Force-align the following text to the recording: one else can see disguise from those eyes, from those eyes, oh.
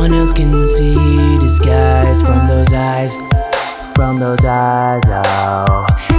one 0.00 0.14
else 0.14 0.32
can 0.32 0.64
see 0.64 1.38
disguise 1.38 2.22
from 2.22 2.48
those 2.48 2.72
eyes, 2.72 3.14
from 3.94 4.18
those 4.18 4.42
eyes, 4.46 5.02
oh. 5.06 6.09